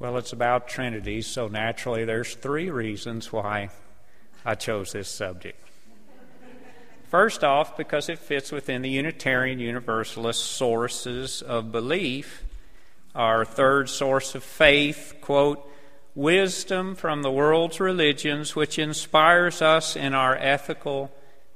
Well, 0.00 0.16
it's 0.16 0.32
about 0.32 0.68
Trinity, 0.68 1.22
so 1.22 1.48
naturally 1.48 2.04
there's 2.04 2.34
three 2.36 2.70
reasons 2.70 3.32
why 3.32 3.70
I 4.44 4.54
chose 4.54 4.92
this 4.92 5.08
subject. 5.08 5.60
First 7.08 7.42
off, 7.42 7.76
because 7.76 8.08
it 8.08 8.20
fits 8.20 8.52
within 8.52 8.82
the 8.82 8.90
Unitarian 8.90 9.58
Universalist 9.58 10.44
sources 10.44 11.42
of 11.42 11.72
belief. 11.72 12.44
Our 13.12 13.44
third 13.44 13.88
source 13.88 14.36
of 14.36 14.44
faith, 14.44 15.16
quote, 15.20 15.68
wisdom 16.14 16.94
from 16.94 17.22
the 17.22 17.30
world's 17.32 17.80
religions 17.80 18.54
which 18.54 18.78
inspires 18.78 19.60
us 19.60 19.96
in 19.96 20.14
our 20.14 20.36
ethical 20.36 21.10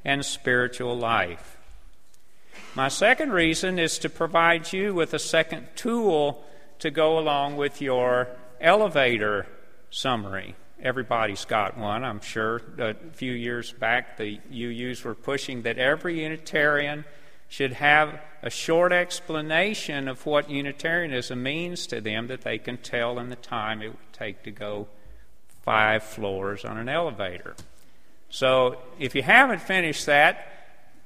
and 0.04 0.24
spiritual 0.24 0.96
life. 0.96 1.59
My 2.74 2.88
second 2.88 3.32
reason 3.32 3.79
is 3.79 3.98
to 4.00 4.09
provide 4.09 4.72
you 4.72 4.95
with 4.95 5.14
a 5.14 5.18
second 5.20 5.68
tool 5.77 6.45
to 6.83 6.91
go 6.91 7.17
along 7.17 7.57
with 7.57 7.80
your 7.80 8.29
elevator 8.61 9.47
summary. 9.91 10.56
Everybody's 10.83 11.45
got 11.45 11.79
one, 11.79 12.02
I'm 12.02 12.20
sure. 12.20 12.61
A 12.77 12.95
few 13.12 13.30
years 13.30 13.70
back, 13.70 14.16
the 14.16 14.41
UUs 14.52 15.05
were 15.05 15.15
pushing 15.15 15.62
that 15.62 15.79
every 15.79 16.25
Unitarian 16.25 17.05
should 17.48 17.75
have 17.75 18.20
a 18.42 18.51
short 18.51 18.92
explanation 18.92 20.09
of 20.09 20.27
what 20.27 20.51
Unitarianism 20.51 21.41
means 21.41 21.87
to 21.87 22.01
them 22.01 22.27
that 22.27 22.41
they 22.41 22.59
can 22.59 22.79
tell 22.79 23.20
in 23.20 23.28
the 23.28 23.37
time 23.37 23.80
it 23.80 23.91
would 23.91 24.12
take 24.12 24.42
to 24.42 24.51
go 24.51 24.89
five 25.62 26.03
floors 26.03 26.64
on 26.64 26.78
an 26.78 26.89
elevator. 26.89 27.55
So 28.28 28.78
if 28.98 29.14
you 29.14 29.23
haven't 29.23 29.61
finished 29.61 30.06
that, 30.06 30.52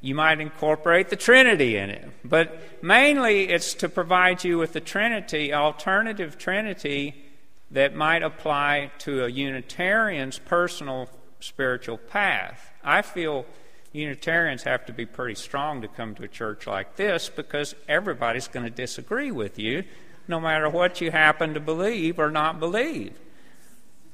you 0.01 0.15
might 0.15 0.41
incorporate 0.41 1.09
the 1.09 1.17
Trinity 1.17 1.77
in 1.77 1.91
it. 1.91 2.09
But 2.25 2.83
mainly 2.83 3.49
it's 3.49 3.75
to 3.75 3.89
provide 3.89 4.45
you 4.45 4.59
with 4.59 4.73
the 4.73 4.81
Trinity, 4.81 5.53
alternative 5.53 6.39
Trinity, 6.39 7.25
that 7.71 7.95
might 7.95 8.23
apply 8.23 8.93
to 8.99 9.25
a 9.25 9.29
Unitarian's 9.29 10.39
personal 10.39 11.09
spiritual 11.41 11.99
path. 11.99 12.73
I 12.85 13.03
feel 13.03 13.45
Unitarians 13.93 14.63
have 14.65 14.87
to 14.87 14.93
be 14.93 15.07
pretty 15.07 15.35
strong 15.35 15.83
to 15.83 15.89
come 15.89 16.15
to 16.15 16.25
a 16.25 16.29
church 16.29 16.67
like 16.67 16.97
this 16.97 17.29
because 17.29 17.75
everybody's 17.89 18.49
going 18.49 18.65
to 18.65 18.71
disagree 18.71 19.31
with 19.31 19.59
you 19.59 19.85
no 20.29 20.41
matter 20.41 20.69
what 20.69 21.01
you 21.01 21.11
happen 21.11 21.55
to 21.55 21.61
believe 21.61 22.19
or 22.19 22.31
not 22.31 22.61
believe. 22.61 23.19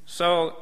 So 0.05 0.56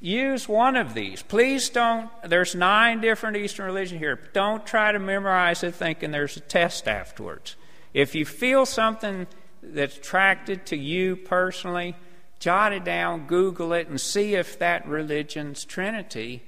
use 0.00 0.48
one 0.48 0.76
of 0.76 0.94
these. 0.94 1.22
Please 1.22 1.68
don't, 1.70 2.10
there's 2.24 2.54
nine 2.54 3.00
different 3.00 3.36
Eastern 3.36 3.66
religions 3.66 4.00
here. 4.00 4.20
Don't 4.32 4.66
try 4.66 4.92
to 4.92 4.98
memorize 4.98 5.62
it 5.62 5.74
thinking 5.74 6.10
there's 6.10 6.36
a 6.36 6.40
test 6.40 6.86
afterwards. 6.86 7.56
If 7.94 8.14
you 8.14 8.24
feel 8.24 8.66
something 8.66 9.26
that's 9.62 9.96
attracted 9.96 10.66
to 10.66 10.76
you 10.76 11.16
personally, 11.16 11.96
jot 12.38 12.72
it 12.72 12.84
down, 12.84 13.26
Google 13.26 13.72
it, 13.72 13.88
and 13.88 14.00
see 14.00 14.34
if 14.34 14.58
that 14.58 14.86
religion's 14.86 15.64
Trinity 15.64 16.42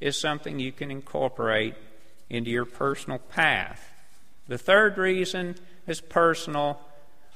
is 0.00 0.16
something 0.16 0.58
you 0.58 0.72
can 0.72 0.90
incorporate 0.90 1.74
into 2.28 2.50
your 2.50 2.64
personal 2.64 3.18
path. 3.18 3.92
The 4.48 4.58
third 4.58 4.98
reason 4.98 5.56
is 5.86 6.00
personal. 6.00 6.80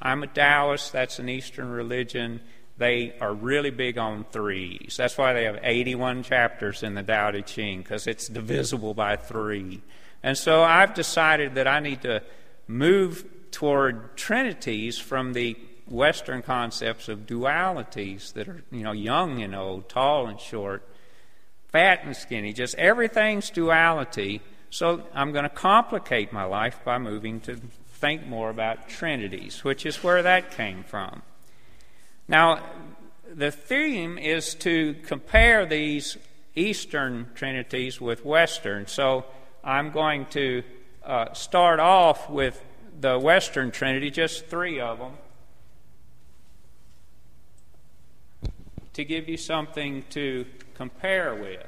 I'm 0.02 0.22
a 0.22 0.27
Taoist, 0.27 0.92
that's 0.92 1.18
an 1.18 1.28
Eastern 1.28 1.70
religion. 1.70 2.40
They 2.81 3.12
are 3.20 3.34
really 3.34 3.69
big 3.69 3.98
on 3.98 4.25
threes. 4.33 4.95
That's 4.97 5.19
why 5.19 5.34
they 5.34 5.45
have 5.45 5.59
81 5.62 6.23
chapters 6.23 6.83
in 6.83 6.95
the 6.95 7.03
Tao 7.03 7.31
Te 7.31 7.42
Ching, 7.42 7.83
because 7.83 8.06
it's 8.06 8.27
divisible 8.27 8.95
by 8.95 9.17
three. 9.17 9.83
And 10.23 10.36
so 10.39 10.62
I've 10.62 10.95
decided 10.95 11.56
that 11.56 11.69
I 11.69 11.81
need 11.81 12.01
to 12.03 12.23
move 12.67 13.27
toward 13.51 14.17
trinities 14.17 14.98
from 14.98 15.34
the 15.34 15.58
Western 15.89 16.41
concepts 16.41 17.11
of 17.11 17.27
dualities 17.27 18.33
that 18.33 18.48
are, 18.48 18.64
you 18.70 18.83
know, 18.83 18.92
young 18.92 19.42
and 19.42 19.55
old, 19.55 19.91
tall 19.91 20.27
and 20.27 20.41
short, 20.41 20.83
fat 21.69 22.03
and 22.05 22.17
skinny, 22.17 22.55
just 22.55 22.75
everything's 22.77 23.51
duality. 23.51 24.40
So 24.70 25.02
I'm 25.13 25.33
going 25.33 25.42
to 25.42 25.51
complicate 25.51 26.33
my 26.33 26.45
life 26.45 26.80
by 26.83 26.96
moving 26.96 27.40
to 27.40 27.61
think 27.89 28.27
more 28.27 28.48
about 28.48 28.89
trinities, 28.89 29.64
which 29.64 29.85
is 29.85 30.02
where 30.02 30.23
that 30.23 30.52
came 30.52 30.83
from. 30.83 31.20
Now, 32.30 32.63
the 33.35 33.51
theme 33.51 34.17
is 34.17 34.55
to 34.55 34.95
compare 35.05 35.67
these 35.67 36.17
Eastern 36.55 37.27
trinities 37.35 38.01
with 38.01 38.24
Western. 38.24 38.86
So 38.86 39.24
I'm 39.64 39.91
going 39.91 40.27
to 40.27 40.63
uh, 41.05 41.33
start 41.33 41.80
off 41.80 42.30
with 42.30 42.64
the 43.01 43.19
Western 43.19 43.73
Trinity, 43.73 44.13
just 44.13 44.46
three 44.46 44.79
of 44.79 45.01
them, 45.01 45.14
to 48.92 49.05
give 49.05 49.29
you 49.29 49.36
something 49.36 50.05
to 50.11 50.46
compare 50.74 51.35
with. 51.35 51.67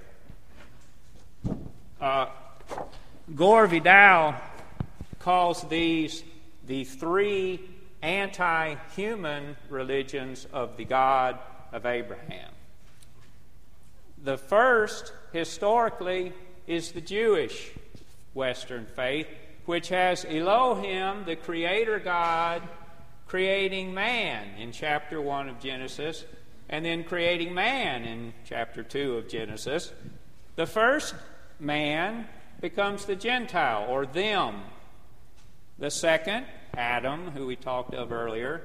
Uh, 2.00 2.26
Gore 3.34 3.66
Vidal 3.66 4.36
calls 5.18 5.64
these 5.64 6.22
the 6.68 6.84
three 6.84 7.68
anti 8.02 8.74
human 8.94 9.56
religions 9.70 10.46
of 10.52 10.76
the 10.76 10.84
God 10.84 11.38
of 11.72 11.86
Abraham. 11.86 12.50
The 14.22 14.36
first, 14.36 15.12
historically, 15.32 16.32
is 16.66 16.92
the 16.92 17.00
Jewish 17.00 17.72
Western 18.34 18.86
faith, 18.86 19.26
which 19.66 19.88
has 19.88 20.24
Elohim, 20.24 21.24
the 21.24 21.36
Creator 21.36 22.00
God, 22.00 22.62
creating 23.26 23.94
man 23.94 24.58
in 24.58 24.72
chapter 24.72 25.20
1 25.20 25.48
of 25.48 25.60
Genesis, 25.60 26.24
and 26.68 26.84
then 26.84 27.04
creating 27.04 27.54
man 27.54 28.04
in 28.04 28.32
chapter 28.44 28.82
2 28.82 29.16
of 29.16 29.28
Genesis. 29.28 29.92
The 30.56 30.66
first 30.66 31.14
man 31.58 32.26
becomes 32.60 33.04
the 33.06 33.16
Gentile, 33.16 33.86
or 33.88 34.06
them. 34.06 34.62
The 35.82 35.90
second, 35.90 36.46
Adam, 36.74 37.32
who 37.32 37.44
we 37.44 37.56
talked 37.56 37.92
of 37.92 38.12
earlier, 38.12 38.62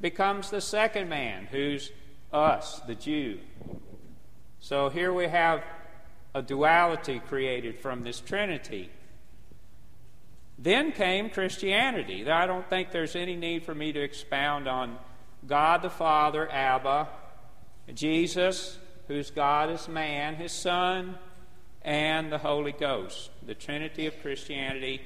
becomes 0.00 0.50
the 0.50 0.60
second 0.60 1.08
man, 1.08 1.48
who's 1.50 1.90
us, 2.32 2.80
the 2.86 2.94
Jew. 2.94 3.40
So 4.60 4.88
here 4.88 5.12
we 5.12 5.26
have 5.26 5.64
a 6.32 6.42
duality 6.42 7.18
created 7.26 7.80
from 7.80 8.04
this 8.04 8.20
Trinity. 8.20 8.88
Then 10.60 10.92
came 10.92 11.28
Christianity. 11.28 12.30
I 12.30 12.46
don't 12.46 12.70
think 12.70 12.92
there's 12.92 13.16
any 13.16 13.34
need 13.34 13.64
for 13.64 13.74
me 13.74 13.90
to 13.90 14.00
expound 14.00 14.68
on 14.68 14.96
God 15.48 15.82
the 15.82 15.90
Father, 15.90 16.48
Abba, 16.52 17.08
Jesus, 17.94 18.78
whose 19.08 19.32
God 19.32 19.70
is 19.70 19.88
man, 19.88 20.36
his 20.36 20.52
Son, 20.52 21.18
and 21.82 22.30
the 22.30 22.38
Holy 22.38 22.70
Ghost, 22.70 23.30
the 23.44 23.56
Trinity 23.56 24.06
of 24.06 24.22
Christianity. 24.22 25.00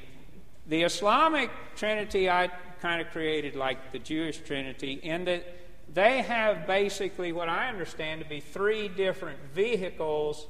The 0.67 0.83
Islamic 0.83 1.51
Trinity 1.77 2.31
I 2.31 2.49
kind 2.81 3.01
of 3.01 3.11
created 3.11 3.55
like 3.55 3.93
the 3.93 3.99
Jewish 3.99 4.39
Trinity 4.39 4.95
in 5.03 5.25
that 5.25 5.45
they 5.93 6.23
have 6.23 6.67
basically 6.67 7.33
what 7.33 7.49
I 7.49 7.69
understand 7.69 8.23
to 8.23 8.29
be 8.29 8.41
three 8.41 8.89
different 8.89 9.39
vehicles 9.53 10.47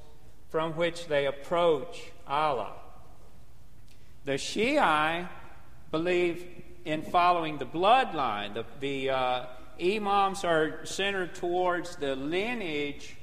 from 0.50 0.72
which 0.76 1.06
they 1.08 1.26
approach 1.26 2.12
Allah. 2.26 2.72
The 4.24 4.38
Shiite 4.38 5.28
believe 5.90 6.46
in 6.84 7.02
following 7.02 7.58
the 7.58 7.66
bloodline. 7.66 8.54
The, 8.54 8.64
the 8.80 9.10
uh, 9.10 9.46
Imams 9.80 10.44
are 10.44 10.86
centered 10.86 11.34
towards 11.34 11.96
the 11.96 12.14
lineage 12.14 13.16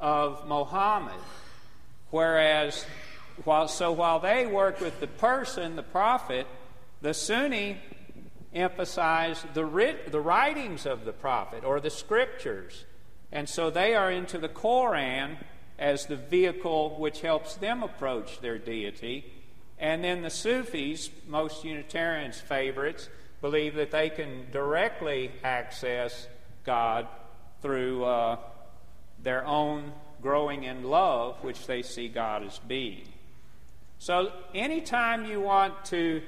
of 0.00 0.46
Muhammad, 0.46 1.20
whereas 2.10 2.86
while, 3.44 3.68
so 3.68 3.92
while 3.92 4.20
they 4.20 4.46
work 4.46 4.80
with 4.80 5.00
the 5.00 5.06
person, 5.06 5.76
the 5.76 5.82
prophet, 5.82 6.46
the 7.00 7.14
Sunni 7.14 7.78
emphasize 8.52 9.44
the, 9.54 9.64
writ, 9.64 10.10
the 10.10 10.20
writings 10.20 10.86
of 10.86 11.04
the 11.04 11.12
prophet 11.12 11.64
or 11.64 11.80
the 11.80 11.90
scriptures. 11.90 12.84
And 13.30 13.48
so 13.48 13.70
they 13.70 13.94
are 13.94 14.10
into 14.10 14.38
the 14.38 14.48
Koran 14.48 15.36
as 15.78 16.06
the 16.06 16.16
vehicle 16.16 16.96
which 16.98 17.20
helps 17.20 17.54
them 17.54 17.82
approach 17.82 18.40
their 18.40 18.58
deity. 18.58 19.32
And 19.78 20.02
then 20.02 20.22
the 20.22 20.30
Sufis, 20.30 21.10
most 21.26 21.64
Unitarians' 21.64 22.40
favorites, 22.40 23.08
believe 23.40 23.74
that 23.76 23.92
they 23.92 24.10
can 24.10 24.46
directly 24.50 25.30
access 25.44 26.26
God 26.64 27.06
through 27.62 28.04
uh, 28.04 28.38
their 29.22 29.46
own 29.46 29.92
growing 30.20 30.64
in 30.64 30.82
love, 30.82 31.36
which 31.42 31.66
they 31.66 31.82
see 31.82 32.08
God 32.08 32.44
as 32.44 32.58
being. 32.58 33.07
So, 34.00 34.32
anytime 34.54 35.26
you 35.26 35.40
want 35.40 35.84
to 35.86 36.22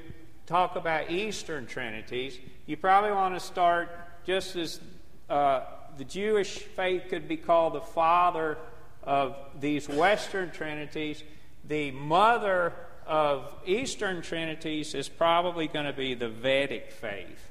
talk 0.46 0.74
about 0.74 1.10
Eastern 1.10 1.66
Trinities, 1.66 2.36
you 2.66 2.76
probably 2.76 3.12
want 3.12 3.34
to 3.34 3.40
start 3.40 3.88
just 4.26 4.56
as 4.56 4.80
uh, 5.28 5.60
the 5.96 6.04
Jewish 6.04 6.58
faith 6.58 7.04
could 7.08 7.28
be 7.28 7.36
called 7.36 7.74
the 7.74 7.80
father 7.80 8.58
of 9.04 9.36
these 9.60 9.88
Western 9.88 10.50
Trinities, 10.50 11.22
the 11.66 11.92
mother 11.92 12.72
of 13.06 13.54
Eastern 13.64 14.20
Trinities 14.20 14.94
is 14.94 15.08
probably 15.08 15.68
going 15.68 15.86
to 15.86 15.92
be 15.92 16.14
the 16.14 16.28
Vedic 16.28 16.90
faith, 16.90 17.50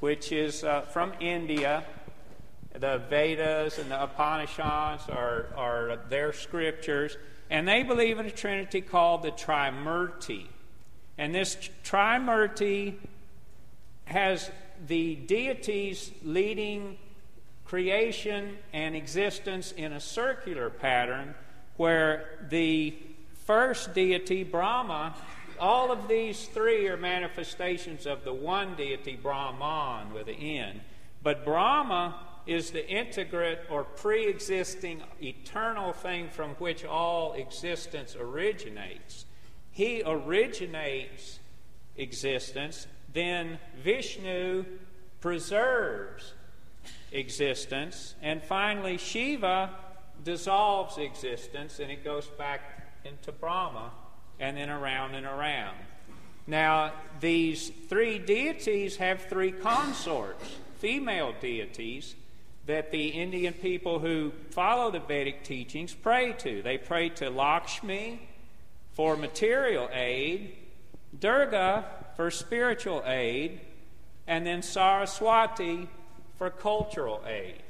which 0.00 0.32
is 0.32 0.64
uh, 0.64 0.80
from 0.82 1.12
India. 1.20 1.84
the 2.72 3.02
Vedas 3.10 3.78
and 3.78 3.90
the 3.90 4.02
Upanishads 4.02 5.08
are, 5.08 5.46
are 5.56 5.98
their 6.08 6.32
scriptures, 6.32 7.16
and 7.50 7.66
they 7.66 7.82
believe 7.82 8.18
in 8.18 8.26
a 8.26 8.30
trinity 8.30 8.80
called 8.80 9.22
the 9.22 9.30
Trimurti. 9.30 10.46
And 11.16 11.34
this 11.34 11.56
Trimurti 11.84 12.94
has 14.04 14.50
the 14.86 15.16
deities 15.16 16.12
leading 16.22 16.98
creation 17.64 18.56
and 18.72 18.94
existence 18.94 19.72
in 19.72 19.92
a 19.92 20.00
circular 20.00 20.70
pattern 20.70 21.34
where 21.76 22.38
the 22.48 22.94
first 23.44 23.94
deity, 23.94 24.44
Brahma, 24.44 25.14
all 25.60 25.90
of 25.90 26.08
these 26.08 26.46
three 26.46 26.86
are 26.88 26.96
manifestations 26.96 28.06
of 28.06 28.24
the 28.24 28.32
one 28.32 28.74
deity, 28.74 29.16
Brahman, 29.16 30.12
with 30.12 30.28
an 30.28 30.34
N. 30.34 30.80
But 31.22 31.44
Brahma 31.44 32.14
is 32.48 32.70
the 32.70 32.88
integrate 32.88 33.58
or 33.70 33.84
pre 33.84 34.26
existing 34.26 35.02
eternal 35.22 35.92
thing 35.92 36.30
from 36.30 36.50
which 36.54 36.84
all 36.84 37.34
existence 37.34 38.16
originates. 38.18 39.26
He 39.70 40.02
originates 40.04 41.38
existence, 41.96 42.86
then 43.12 43.58
Vishnu 43.84 44.64
preserves 45.20 46.32
existence, 47.12 48.14
and 48.22 48.42
finally 48.42 48.96
Shiva 48.96 49.70
dissolves 50.24 50.98
existence 50.98 51.78
and 51.78 51.90
it 51.90 52.02
goes 52.02 52.26
back 52.26 52.60
into 53.04 53.30
Brahma 53.30 53.90
and 54.40 54.56
then 54.56 54.70
around 54.70 55.14
and 55.14 55.26
around. 55.26 55.76
Now, 56.46 56.92
these 57.20 57.70
three 57.88 58.18
deities 58.18 58.96
have 58.96 59.22
three 59.22 59.52
consorts, 59.52 60.56
female 60.78 61.34
deities, 61.40 62.14
that 62.68 62.90
the 62.90 63.08
Indian 63.08 63.54
people 63.54 63.98
who 63.98 64.30
follow 64.50 64.90
the 64.90 65.00
Vedic 65.00 65.42
teachings 65.42 65.94
pray 65.94 66.34
to. 66.34 66.60
They 66.60 66.76
pray 66.76 67.08
to 67.08 67.30
Lakshmi 67.30 68.28
for 68.92 69.16
material 69.16 69.88
aid, 69.90 70.54
Durga 71.18 71.86
for 72.14 72.30
spiritual 72.30 73.02
aid, 73.06 73.62
and 74.26 74.46
then 74.46 74.60
Saraswati 74.60 75.88
for 76.36 76.50
cultural 76.50 77.22
aid. 77.26 77.62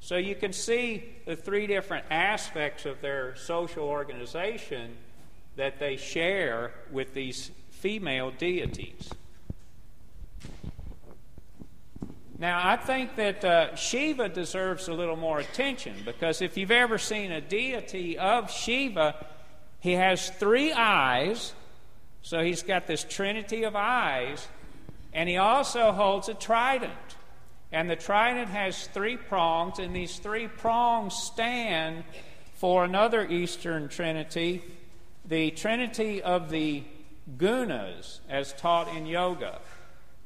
So 0.00 0.16
you 0.16 0.34
can 0.34 0.54
see 0.54 1.04
the 1.26 1.36
three 1.36 1.66
different 1.66 2.06
aspects 2.10 2.86
of 2.86 3.02
their 3.02 3.36
social 3.36 3.84
organization 3.84 4.96
that 5.56 5.78
they 5.78 5.98
share 5.98 6.72
with 6.90 7.12
these 7.12 7.50
female 7.72 8.30
deities. 8.30 9.10
Now, 12.38 12.60
I 12.62 12.76
think 12.76 13.16
that 13.16 13.44
uh, 13.44 13.74
Shiva 13.76 14.28
deserves 14.28 14.88
a 14.88 14.92
little 14.92 15.16
more 15.16 15.38
attention 15.38 15.94
because 16.04 16.42
if 16.42 16.58
you've 16.58 16.70
ever 16.70 16.98
seen 16.98 17.32
a 17.32 17.40
deity 17.40 18.18
of 18.18 18.50
Shiva, 18.50 19.14
he 19.80 19.92
has 19.92 20.28
three 20.28 20.70
eyes, 20.70 21.54
so 22.20 22.40
he's 22.40 22.62
got 22.62 22.86
this 22.86 23.04
trinity 23.04 23.62
of 23.62 23.74
eyes, 23.74 24.46
and 25.14 25.30
he 25.30 25.38
also 25.38 25.92
holds 25.92 26.28
a 26.28 26.34
trident. 26.34 26.92
And 27.72 27.88
the 27.88 27.96
trident 27.96 28.50
has 28.50 28.86
three 28.88 29.16
prongs, 29.16 29.78
and 29.78 29.96
these 29.96 30.18
three 30.18 30.46
prongs 30.46 31.14
stand 31.14 32.04
for 32.54 32.84
another 32.84 33.26
Eastern 33.26 33.88
trinity, 33.88 34.62
the 35.24 35.52
trinity 35.52 36.22
of 36.22 36.50
the 36.50 36.84
gunas, 37.38 38.20
as 38.28 38.52
taught 38.52 38.94
in 38.94 39.06
yoga. 39.06 39.58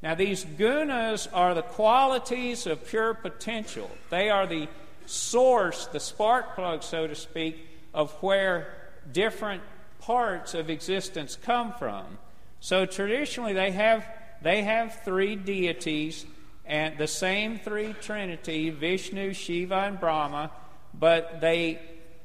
Now, 0.03 0.15
these 0.15 0.45
gunas 0.45 1.29
are 1.33 1.55
the 1.55 1.63
qualities 1.63 2.67
of 2.67 2.87
pure 2.87 3.15
potential. 3.15 3.91
They 4.09 4.31
are 4.31 4.47
the 4.47 4.69
source, 5.05 5.87
the 5.87 6.01
spark 6.01 6.55
plug, 6.55 6.83
so 6.83 7.07
to 7.07 7.15
speak, 7.15 7.67
of 7.93 8.13
where 8.23 8.73
different 9.13 9.63
parts 10.01 10.55
of 10.55 10.71
existence 10.71 11.37
come 11.37 11.75
from. 11.75 12.19
So 12.61 12.87
traditionally, 12.87 13.53
they 13.53 13.73
have, 13.73 14.07
they 14.41 14.63
have 14.63 15.01
three 15.05 15.37
deities 15.37 16.25
and 16.65 16.97
the 16.99 17.07
same 17.07 17.59
three 17.59 17.95
trinity 17.95 18.71
Vishnu, 18.71 19.35
Shiva, 19.35 19.75
and 19.75 19.99
Brahma, 19.99 20.51
but 20.95 21.41
they 21.41 21.81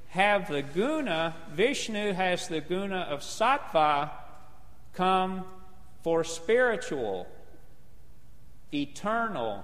have 0.09 0.47
the 0.49 0.61
guna. 0.61 1.35
Vishnu 1.51 2.13
has 2.13 2.47
the 2.47 2.61
guna 2.61 3.07
of 3.09 3.21
sattva 3.21 4.11
come 4.93 5.43
for 6.03 6.23
spiritual 6.23 7.27
eternal, 8.73 9.63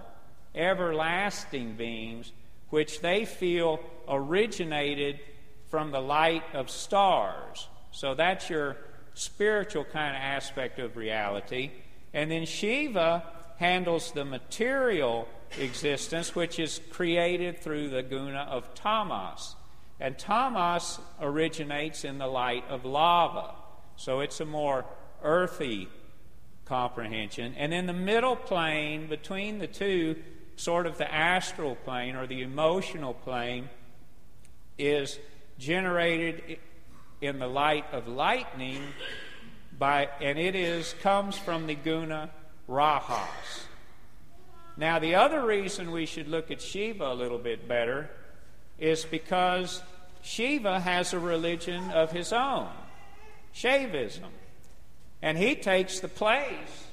everlasting 0.56 1.76
beings, 1.76 2.32
which 2.70 3.02
they 3.02 3.26
feel 3.26 3.80
originated 4.08 5.20
from 5.68 5.92
the 5.92 6.00
light 6.00 6.44
of 6.54 6.70
stars. 6.70 7.68
So 7.92 8.14
that's 8.14 8.50
your 8.50 8.78
spiritual 9.14 9.84
kind 9.86 10.16
of 10.16 10.22
aspect 10.22 10.80
of 10.80 10.98
reality. 10.98 11.72
And 12.14 12.32
then 12.32 12.46
Shiva 12.46 13.24
handles 13.58 14.12
the 14.12 14.26
material 14.26 15.28
existence, 15.60 16.36
which 16.36 16.60
is 16.60 16.82
created 16.90 17.60
through 17.60 17.90
the 17.90 18.04
guna 18.04 18.48
of 18.50 18.74
tamas. 18.74 19.56
And 20.00 20.18
tamas 20.18 21.00
originates 21.22 22.04
in 22.04 22.18
the 22.18 22.28
light 22.28 22.66
of 22.70 22.86
lava. 22.86 23.54
So 23.98 24.22
it's 24.22 24.40
a 24.40 24.46
more 24.46 24.86
earthy 25.24 25.90
comprehension. 26.72 27.54
And 27.58 27.74
in 27.74 27.86
the 27.86 27.94
middle 27.94 28.38
plane 28.38 29.08
between 29.08 29.60
the 29.60 29.68
two, 29.68 30.16
sort 30.56 30.88
of 30.88 30.98
the 30.98 31.14
astral 31.14 31.76
plane 31.76 32.16
or 32.16 32.26
the 32.28 32.44
emotional 32.44 33.14
plane, 33.14 33.68
is 34.78 35.20
generated 35.60 36.60
in 37.20 37.40
the 37.40 37.48
light 37.48 37.84
of 37.92 38.08
lightning 38.08 38.82
by 39.78 40.08
and 40.22 40.40
it 40.40 40.56
is 40.56 40.96
comes 41.02 41.38
from 41.38 41.68
the 41.68 41.76
guna 41.76 42.30
rajas. 42.70 43.66
Now 44.78 44.98
the 44.98 45.16
other 45.16 45.46
reason 45.46 45.92
we 45.92 46.06
should 46.06 46.30
look 46.30 46.52
at 46.52 46.62
Shiva 46.62 47.12
a 47.12 47.14
little 47.14 47.38
bit 47.38 47.68
better 47.68 48.10
is 48.80 49.04
because 49.04 49.84
Shiva 50.22 50.80
has 50.80 51.12
a 51.12 51.20
religion 51.20 51.92
of 51.92 52.14
his 52.14 52.32
own, 52.32 52.70
Shaivism. 53.54 54.32
And 55.22 55.38
he 55.38 55.56
takes 55.56 56.00
the 56.00 56.08
place, 56.08 56.86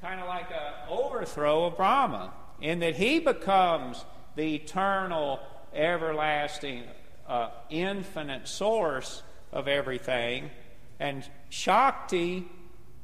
kind 0.00 0.20
of 0.20 0.26
like 0.26 0.50
an 0.50 0.88
overthrow 0.88 1.66
of 1.66 1.76
Brahma, 1.76 2.32
in 2.60 2.80
that 2.80 2.96
he 2.96 3.20
becomes 3.20 4.04
the 4.34 4.56
eternal, 4.56 5.40
everlasting, 5.72 6.84
uh, 7.28 7.50
infinite 7.70 8.48
source 8.48 9.22
of 9.52 9.68
everything. 9.68 10.50
And 10.98 11.24
Shakti 11.48 12.48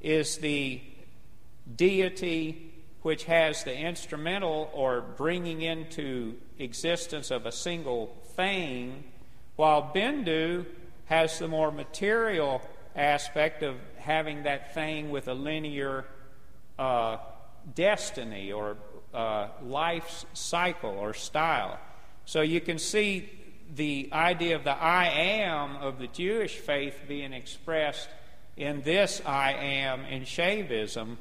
is 0.01 0.39
the 0.39 0.81
deity 1.77 2.73
which 3.03 3.25
has 3.25 3.65
the 3.65 3.77
instrumental 3.77 4.71
or 4.73 5.01
bringing 5.01 5.63
into 5.63 6.35
existence 6.59 7.31
of 7.31 7.47
a 7.47 7.53
single 7.53 8.17
thing, 8.35 9.05
while 9.57 9.93
Bindu 9.95 10.65
has 11.07 11.39
the 11.39 11.47
more 11.47 11.71
material 11.71 12.63
aspect 12.95 13.63
of 13.63 13.77
having 13.99 14.45
that 14.45 14.75
thing 14.75 15.11
with 15.11 15.29
a 15.29 15.35
linear 15.35 16.05
uh, 16.79 17.17
destiny 17.75 18.53
or 18.53 18.77
uh, 19.13 19.49
life 19.63 20.25
cycle 20.33 20.91
or 20.91 21.15
style. 21.15 21.79
So 22.25 22.41
you 22.41 22.61
can 22.61 22.79
see 22.79 23.31
the 23.75 24.09
idea 24.13 24.57
of 24.57 24.65
the 24.65 24.73
I 24.77 25.09
am 25.09 25.77
of 25.77 25.99
the 25.99 26.07
Jewish 26.07 26.57
faith 26.57 26.97
being 27.09 27.33
expressed 27.33 28.09
in 28.57 28.83
this 28.83 29.21
I 29.25 29.53
am 29.53 30.05
in 30.05 30.23
Shaivism. 30.23 31.17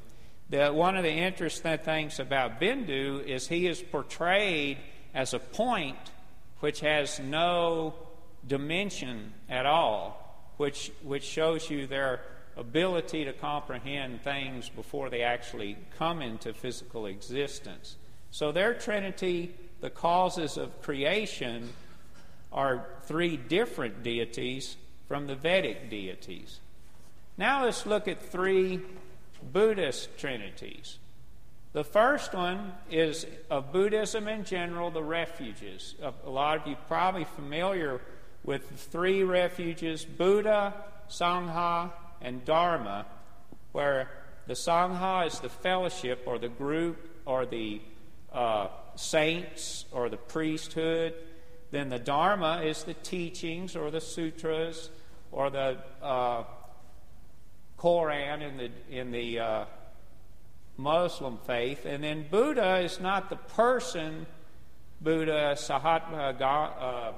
That 0.50 0.75
one 0.75 0.98
of 0.98 1.03
the 1.03 1.12
interesting 1.12 1.77
things 1.80 2.20
about 2.20 2.60
Bindu 2.60 3.25
is 3.25 3.48
he 3.48 3.68
is 3.68 3.82
portrayed 3.82 4.77
as 5.13 5.34
a 5.34 5.39
point 5.39 5.98
which 6.60 6.82
has 6.82 7.20
no 7.20 7.94
dimension 8.48 9.34
at 9.50 9.65
all, 9.65 10.23
which, 10.57 10.91
which 11.03 11.24
shows 11.24 11.69
you 11.69 11.88
their 11.88 12.22
ability 12.55 13.25
to 13.25 13.33
comprehend 13.33 14.22
things 14.22 14.69
before 14.69 15.10
they 15.10 15.22
actually 15.22 15.77
come 15.98 16.22
into 16.22 16.53
physical 16.53 17.05
existence. 17.05 17.98
So, 18.31 18.51
their 18.51 18.74
Trinity, 18.74 19.53
the 19.81 19.89
causes 19.89 20.57
of 20.57 20.81
creation, 20.81 21.69
are 22.51 22.86
three 23.03 23.38
different 23.38 24.03
deities 24.03 24.77
from 25.07 25.27
the 25.27 25.36
Vedic 25.36 25.89
deities. 25.89 26.60
Now, 27.38 27.65
let's 27.65 27.86
look 27.86 28.07
at 28.07 28.22
three 28.22 28.81
Buddhist 29.51 30.17
trinities. 30.17 30.98
The 31.74 31.83
first 31.83 32.33
one 32.33 32.74
is 32.91 33.25
of 33.50 33.72
Buddhism 33.72 34.27
in 34.27 34.45
general, 34.45 34.91
the 34.91 35.03
refuges. 35.03 35.95
A 36.01 36.29
lot 36.29 36.62
of 36.62 36.67
you 36.67 36.75
probably 36.88 37.24
familiar 37.24 38.00
with 38.43 38.69
three 38.91 39.23
refuges 39.23 40.05
Buddha, 40.05 40.73
Sangha, 41.09 41.91
and 42.21 42.43
Dharma, 42.45 43.05
where 43.71 44.09
the 44.47 44.53
Sangha 44.53 45.27
is 45.27 45.39
the 45.39 45.50
fellowship 45.50 46.23
or 46.25 46.38
the 46.38 46.50
group 46.50 46.97
or 47.25 47.45
the 47.45 47.81
uh, 48.31 48.67
saints 48.95 49.85
or 49.91 50.09
the 50.09 50.17
priesthood. 50.17 51.13
Then 51.71 51.89
the 51.89 52.00
Dharma 52.00 52.62
is 52.63 52.83
the 52.83 52.93
teachings 52.93 53.75
or 53.75 53.89
the 53.91 54.01
sutras 54.01 54.89
or 55.31 55.50
the 55.50 55.77
uh, 56.01 56.43
Quran 57.77 58.41
in 58.41 58.57
the 58.57 58.71
in 58.89 59.12
the 59.12 59.39
uh, 59.39 59.65
Muslim 60.77 61.38
faith, 61.45 61.85
and 61.85 62.03
then 62.03 62.25
Buddha 62.29 62.79
is 62.79 63.00
not 63.00 63.29
the 63.29 63.35
person, 63.35 64.25
Buddha 65.01 65.55
Sahatma, 65.55 66.41
uh, 66.41 67.13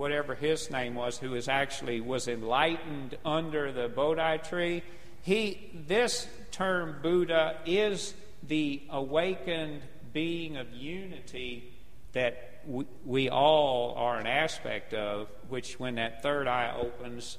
whatever 0.00 0.34
his 0.34 0.70
name 0.70 0.94
was, 0.94 1.18
who 1.18 1.34
is 1.34 1.46
actually 1.46 2.00
was 2.00 2.26
enlightened 2.26 3.18
under 3.22 3.70
the 3.70 3.86
Bodhi 3.86 4.38
tree. 4.38 4.82
He, 5.20 5.70
this 5.86 6.26
term 6.50 6.96
Buddha 7.02 7.58
is 7.66 8.14
the 8.42 8.80
awakened 8.88 9.82
being 10.14 10.56
of 10.56 10.72
unity 10.72 11.70
that 12.14 12.62
we, 12.66 12.86
we 13.04 13.28
all 13.28 13.92
are 13.94 14.18
an 14.18 14.26
aspect 14.26 14.94
of, 14.94 15.28
which 15.50 15.78
when 15.78 15.96
that 15.96 16.22
third 16.22 16.48
eye 16.48 16.74
opens, 16.74 17.36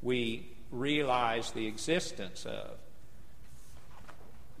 we 0.00 0.46
realize 0.70 1.50
the 1.50 1.66
existence 1.66 2.46
of. 2.46 2.70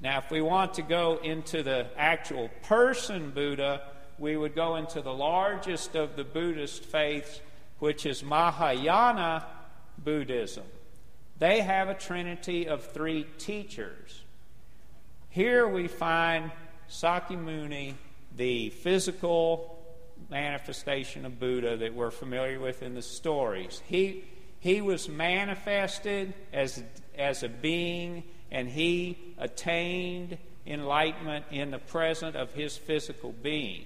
Now, 0.02 0.18
if 0.18 0.28
we 0.28 0.40
want 0.40 0.74
to 0.74 0.82
go 0.82 1.20
into 1.22 1.62
the 1.62 1.86
actual 1.96 2.50
person 2.64 3.30
Buddha, 3.30 3.82
we 4.18 4.36
would 4.36 4.54
go 4.54 4.76
into 4.76 5.02
the 5.02 5.12
largest 5.12 5.94
of 5.96 6.16
the 6.16 6.24
Buddhist 6.24 6.84
faiths, 6.84 7.40
which 7.78 8.06
is 8.06 8.22
Mahayana 8.22 9.46
Buddhism. 10.02 10.64
They 11.38 11.60
have 11.60 11.88
a 11.88 11.94
trinity 11.94 12.68
of 12.68 12.84
three 12.92 13.26
teachers. 13.38 14.22
Here 15.30 15.66
we 15.66 15.88
find 15.88 16.50
Sakyamuni, 16.88 17.94
the 18.36 18.70
physical 18.70 19.82
manifestation 20.30 21.26
of 21.26 21.40
Buddha 21.40 21.76
that 21.76 21.94
we're 21.94 22.10
familiar 22.10 22.60
with 22.60 22.82
in 22.82 22.94
the 22.94 23.02
stories. 23.02 23.82
He, 23.86 24.24
he 24.60 24.80
was 24.80 25.08
manifested 25.08 26.34
as, 26.52 26.82
as 27.16 27.42
a 27.42 27.48
being 27.48 28.22
and 28.50 28.68
he 28.68 29.18
attained 29.38 30.38
enlightenment 30.66 31.44
in 31.50 31.70
the 31.70 31.78
present 31.78 32.36
of 32.36 32.52
his 32.52 32.76
physical 32.76 33.32
being. 33.32 33.84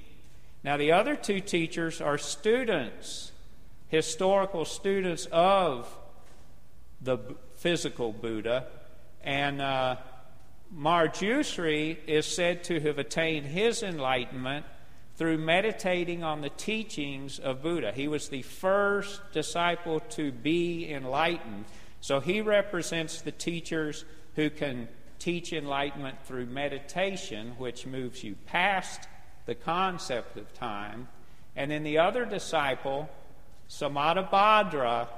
Now, 0.62 0.76
the 0.76 0.92
other 0.92 1.16
two 1.16 1.40
teachers 1.40 2.00
are 2.00 2.18
students, 2.18 3.32
historical 3.88 4.64
students 4.64 5.26
of 5.32 5.88
the 7.00 7.18
physical 7.56 8.12
Buddha, 8.12 8.66
and 9.22 9.60
uh, 9.60 9.96
Manjusri 10.74 11.96
is 12.06 12.26
said 12.26 12.64
to 12.64 12.80
have 12.80 12.98
attained 12.98 13.46
his 13.46 13.82
enlightenment 13.82 14.66
through 15.16 15.38
meditating 15.38 16.22
on 16.22 16.40
the 16.42 16.50
teachings 16.50 17.38
of 17.38 17.62
Buddha. 17.62 17.92
He 17.92 18.06
was 18.06 18.28
the 18.28 18.42
first 18.42 19.20
disciple 19.32 20.00
to 20.10 20.30
be 20.30 20.88
enlightened. 20.92 21.64
So 22.00 22.20
he 22.20 22.40
represents 22.40 23.22
the 23.22 23.32
teachers 23.32 24.04
who 24.36 24.50
can 24.50 24.88
teach 25.18 25.52
enlightenment 25.52 26.22
through 26.24 26.46
meditation, 26.46 27.54
which 27.58 27.86
moves 27.86 28.22
you 28.22 28.36
past 28.46 29.08
the 29.46 29.56
concept 29.56 30.36
of 30.36 30.54
time. 30.54 31.08
And 31.56 31.70
then 31.70 31.82
the 31.82 31.98
other 31.98 32.24
disciple, 32.24 33.08
Samantabhadra, 33.68 35.08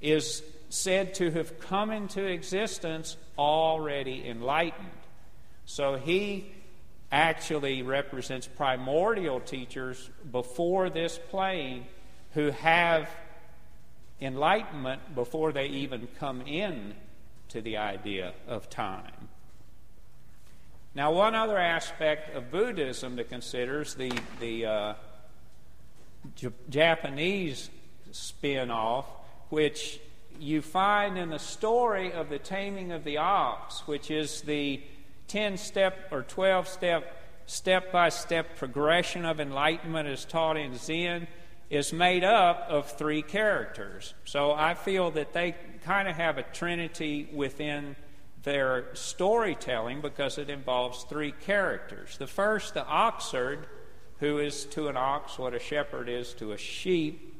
is 0.00 0.42
said 0.68 1.14
to 1.14 1.30
have 1.30 1.58
come 1.60 1.90
into 1.90 2.22
existence 2.24 3.16
already 3.38 4.26
enlightened. 4.28 4.90
So 5.64 5.96
he 5.96 6.52
actually 7.10 7.82
represents 7.82 8.46
primordial 8.46 9.40
teachers 9.40 10.10
before 10.30 10.90
this 10.90 11.18
plane 11.30 11.86
who 12.32 12.50
have 12.50 13.08
enlightenment 14.20 15.14
before 15.14 15.52
they 15.52 15.66
even 15.66 16.08
come 16.18 16.42
in 16.42 16.94
to 17.48 17.60
the 17.60 17.76
idea 17.76 18.34
of 18.46 18.68
time. 18.68 19.28
Now, 20.94 21.12
one 21.12 21.34
other 21.34 21.58
aspect 21.58 22.34
of 22.36 22.50
Buddhism 22.50 23.16
to 23.16 23.24
consider 23.24 23.82
is 23.82 23.94
the, 23.94 24.12
the 24.38 24.66
uh, 24.66 24.94
Japanese 26.68 27.70
spin 28.12 28.70
off, 28.70 29.06
which 29.48 30.00
you 30.38 30.62
find 30.62 31.16
in 31.16 31.30
the 31.30 31.38
story 31.38 32.12
of 32.12 32.28
the 32.28 32.38
taming 32.38 32.92
of 32.92 33.04
the 33.04 33.18
ox, 33.18 33.86
which 33.86 34.10
is 34.10 34.42
the 34.42 34.82
10 35.28 35.56
step 35.56 36.08
or 36.10 36.22
12 36.22 36.68
step, 36.68 37.22
step 37.46 37.92
by 37.92 38.08
step 38.08 38.56
progression 38.56 39.24
of 39.24 39.40
enlightenment 39.40 40.08
as 40.08 40.24
taught 40.24 40.56
in 40.56 40.76
Zen 40.76 41.26
is 41.70 41.92
made 41.92 42.24
up 42.24 42.66
of 42.68 42.90
three 42.92 43.22
characters. 43.22 44.14
So 44.24 44.52
I 44.52 44.74
feel 44.74 45.10
that 45.12 45.32
they 45.32 45.54
kind 45.84 46.08
of 46.08 46.16
have 46.16 46.38
a 46.38 46.42
trinity 46.42 47.28
within 47.32 47.96
their 48.42 48.94
storytelling 48.94 50.00
because 50.00 50.38
it 50.38 50.50
involves 50.50 51.04
three 51.04 51.32
characters. 51.32 52.18
The 52.18 52.26
first, 52.26 52.74
the 52.74 52.82
oxherd, 52.82 53.64
who 54.24 54.38
is 54.38 54.64
to 54.64 54.88
an 54.88 54.96
ox 54.96 55.38
what 55.38 55.52
a 55.52 55.58
shepherd 55.58 56.08
is 56.08 56.32
to 56.32 56.52
a 56.52 56.56
sheep, 56.56 57.34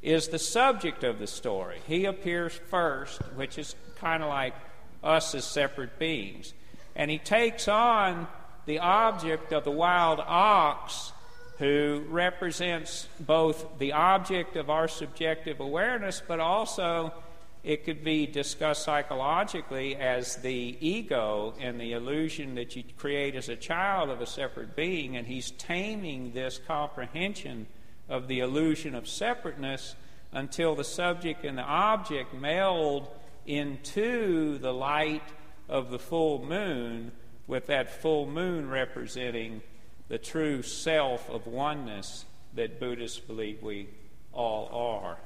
is 0.00 0.28
the 0.28 0.38
subject 0.38 1.02
of 1.02 1.18
the 1.18 1.26
story. 1.26 1.80
He 1.88 2.04
appears 2.04 2.52
first, 2.68 3.20
which 3.34 3.58
is 3.58 3.74
kind 3.96 4.22
of 4.22 4.28
like 4.28 4.54
us 5.02 5.34
as 5.34 5.44
separate 5.44 5.98
beings. 5.98 6.54
And 6.94 7.10
he 7.10 7.18
takes 7.18 7.66
on 7.66 8.28
the 8.64 8.78
object 8.78 9.52
of 9.52 9.64
the 9.64 9.72
wild 9.72 10.20
ox 10.24 11.12
who 11.58 12.04
represents 12.08 13.08
both 13.18 13.66
the 13.80 13.92
object 13.92 14.54
of 14.54 14.70
our 14.70 14.86
subjective 14.86 15.58
awareness, 15.58 16.22
but 16.24 16.38
also 16.38 17.12
it 17.62 17.84
could 17.84 18.02
be 18.02 18.26
discussed 18.26 18.84
psychologically 18.84 19.94
as 19.96 20.36
the 20.36 20.76
ego 20.80 21.54
and 21.60 21.78
the 21.78 21.92
illusion 21.92 22.54
that 22.54 22.74
you 22.74 22.82
create 22.96 23.34
as 23.34 23.48
a 23.48 23.56
child 23.56 24.08
of 24.08 24.20
a 24.20 24.26
separate 24.26 24.74
being, 24.74 25.16
and 25.16 25.26
he's 25.26 25.50
taming 25.52 26.32
this 26.32 26.58
comprehension 26.66 27.66
of 28.08 28.28
the 28.28 28.40
illusion 28.40 28.94
of 28.94 29.06
separateness 29.06 29.94
until 30.32 30.74
the 30.74 30.84
subject 30.84 31.44
and 31.44 31.58
the 31.58 31.62
object 31.62 32.32
meld 32.34 33.08
into 33.46 34.58
the 34.58 34.72
light 34.72 35.28
of 35.68 35.90
the 35.90 35.98
full 35.98 36.44
moon, 36.44 37.12
with 37.46 37.66
that 37.66 37.90
full 37.90 38.26
moon 38.26 38.68
representing 38.68 39.60
the 40.08 40.18
true 40.18 40.62
self 40.62 41.28
of 41.28 41.46
oneness 41.46 42.24
that 42.54 42.80
Buddhists 42.80 43.18
believe 43.18 43.62
we 43.62 43.88
all 44.32 44.68
are. 44.72 45.18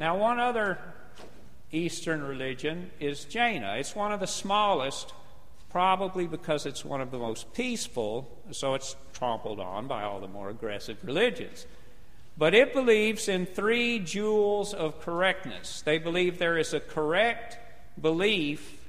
Now, 0.00 0.16
one 0.16 0.40
other 0.40 0.78
Eastern 1.70 2.22
religion 2.22 2.90
is 3.00 3.26
Jaina. 3.26 3.76
It's 3.76 3.94
one 3.94 4.12
of 4.12 4.20
the 4.20 4.26
smallest, 4.26 5.12
probably 5.68 6.26
because 6.26 6.64
it's 6.64 6.86
one 6.86 7.02
of 7.02 7.10
the 7.10 7.18
most 7.18 7.52
peaceful, 7.52 8.26
so 8.50 8.72
it's 8.72 8.96
trampled 9.12 9.60
on 9.60 9.88
by 9.88 10.04
all 10.04 10.18
the 10.18 10.26
more 10.26 10.48
aggressive 10.48 10.96
religions. 11.04 11.66
But 12.38 12.54
it 12.54 12.72
believes 12.72 13.28
in 13.28 13.44
three 13.44 13.98
jewels 13.98 14.72
of 14.72 15.02
correctness. 15.02 15.82
They 15.82 15.98
believe 15.98 16.38
there 16.38 16.56
is 16.56 16.72
a 16.72 16.80
correct 16.80 17.58
belief 18.00 18.80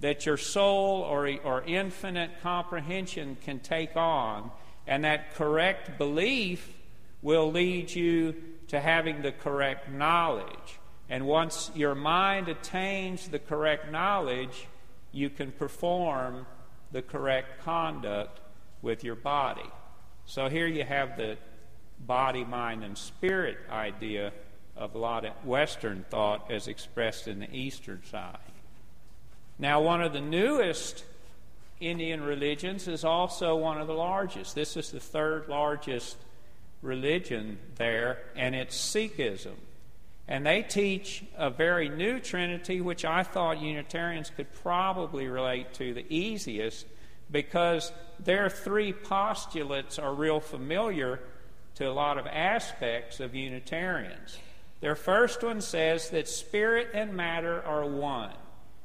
that 0.00 0.26
your 0.26 0.36
soul 0.36 1.02
or, 1.02 1.30
or 1.44 1.62
infinite 1.62 2.32
comprehension 2.42 3.36
can 3.44 3.60
take 3.60 3.96
on, 3.96 4.50
and 4.88 5.04
that 5.04 5.36
correct 5.36 5.98
belief 5.98 6.74
will 7.22 7.48
lead 7.52 7.94
you 7.94 8.34
to 8.68 8.80
having 8.80 9.22
the 9.22 9.32
correct 9.32 9.90
knowledge. 9.90 10.78
And 11.08 11.26
once 11.26 11.70
your 11.74 11.94
mind 11.94 12.48
attains 12.48 13.28
the 13.28 13.38
correct 13.38 13.90
knowledge, 13.90 14.66
you 15.12 15.30
can 15.30 15.52
perform 15.52 16.46
the 16.92 17.02
correct 17.02 17.64
conduct 17.64 18.40
with 18.82 19.04
your 19.04 19.16
body. 19.16 19.70
So 20.26 20.48
here 20.48 20.66
you 20.66 20.84
have 20.84 21.16
the 21.16 21.38
body, 21.98 22.44
mind, 22.44 22.84
and 22.84 22.96
spirit 22.96 23.58
idea 23.70 24.32
of 24.76 24.94
a 24.94 24.98
lot 24.98 25.24
of 25.24 25.32
Western 25.44 26.04
thought 26.10 26.50
as 26.50 26.68
expressed 26.68 27.26
in 27.26 27.40
the 27.40 27.52
Eastern 27.54 28.02
side. 28.04 28.38
Now, 29.58 29.80
one 29.80 30.02
of 30.02 30.12
the 30.12 30.20
newest 30.20 31.04
Indian 31.80 32.22
religions 32.22 32.86
is 32.86 33.04
also 33.04 33.56
one 33.56 33.80
of 33.80 33.86
the 33.86 33.94
largest. 33.94 34.54
This 34.54 34.76
is 34.76 34.90
the 34.90 35.00
third 35.00 35.48
largest 35.48 36.16
religion 36.82 37.58
there, 37.76 38.18
and 38.36 38.54
it's 38.54 38.76
Sikhism. 38.76 39.54
And 40.26 40.44
they 40.44 40.62
teach 40.62 41.24
a 41.36 41.48
very 41.48 41.88
new 41.88 42.20
Trinity, 42.20 42.80
which 42.80 43.04
I 43.04 43.22
thought 43.22 43.62
Unitarians 43.62 44.30
could 44.30 44.52
probably 44.62 45.26
relate 45.26 45.72
to 45.74 45.94
the 45.94 46.04
easiest 46.14 46.86
because 47.30 47.92
their 48.20 48.50
three 48.50 48.92
postulates 48.92 49.98
are 49.98 50.14
real 50.14 50.40
familiar 50.40 51.20
to 51.76 51.88
a 51.88 51.92
lot 51.92 52.18
of 52.18 52.26
aspects 52.26 53.20
of 53.20 53.34
Unitarians. 53.34 54.38
Their 54.80 54.94
first 54.94 55.42
one 55.42 55.60
says 55.60 56.10
that 56.10 56.28
spirit 56.28 56.88
and 56.94 57.14
matter 57.14 57.62
are 57.62 57.86
one. 57.86 58.34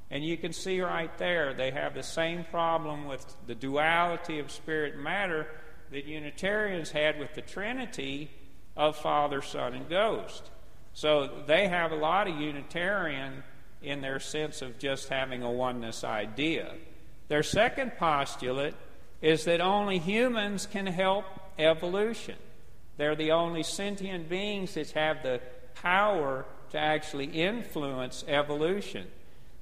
And 0.09 0.23
you 0.23 0.38
can 0.38 0.53
see 0.53 0.79
right 0.79 1.15
there, 1.17 1.53
they 1.53 1.71
have 1.71 1.93
the 1.93 2.03
same 2.03 2.45
problem 2.45 3.05
with 3.05 3.25
the 3.47 3.55
duality 3.55 4.39
of 4.39 4.51
spirit 4.51 4.93
and 4.93 5.03
matter 5.03 5.47
that 5.93 6.05
Unitarians 6.05 6.91
had 6.91 7.19
with 7.19 7.35
the 7.35 7.41
Trinity 7.41 8.29
of 8.75 8.97
Father, 8.97 9.41
Son, 9.41 9.73
and 9.75 9.88
Ghost. 9.88 10.50
So 10.93 11.29
they 11.45 11.67
have 11.67 11.91
a 11.91 11.95
lot 11.95 12.27
of 12.27 12.39
Unitarian 12.39 13.43
in 13.81 14.01
their 14.01 14.19
sense 14.19 14.62
of 14.62 14.79
just 14.79 15.09
having 15.09 15.43
a 15.43 15.51
oneness 15.51 16.03
idea. 16.03 16.73
Their 17.27 17.43
second 17.43 17.93
postulate 17.97 18.73
is 19.21 19.45
that 19.45 19.62
only 19.62 20.00
humans 20.00 20.65
can 20.65 20.88
help 20.88 21.25
evolution. 21.59 22.35
They're 22.97 23.15
the 23.15 23.31
only 23.31 23.63
sentient 23.63 24.29
beings 24.29 24.73
that 24.73 24.91
have 24.91 25.21
the 25.21 25.41
power 25.75 26.45
to 26.71 26.79
actually 26.79 27.25
influence 27.25 28.23
evolution, 28.27 29.07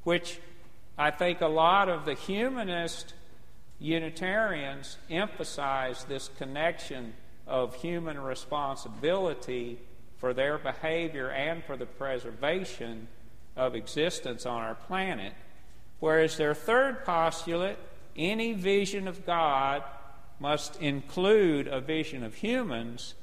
which 0.04 0.40
I 0.98 1.12
think 1.12 1.42
a 1.42 1.48
lot 1.48 1.90
of 1.90 2.06
the 2.06 2.14
humanist 2.14 3.14
Unitarians 3.82 4.98
emphasize 5.10 6.04
this 6.04 6.30
connection 6.38 7.14
of 7.48 7.74
human 7.76 8.20
responsibility 8.20 9.80
for 10.18 10.36
their 10.36 10.60
behavior 10.60 11.32
and 11.32 11.64
for 11.64 11.76
the 11.76 11.88
preservation 11.88 13.08
of 13.56 13.74
existence 13.74 14.46
on 14.46 14.62
our 14.62 14.76
planet. 14.76 15.34
Whereas 16.00 16.38
their 16.38 16.54
third 16.54 17.04
postulate, 17.06 17.80
any 18.16 18.54
vision 18.54 19.08
of 19.08 19.26
God 19.26 19.84
must 20.40 20.80
include 20.80 21.68
a 21.68 21.82
vision 21.82 22.24
of 22.24 22.36
humans, 22.36 23.16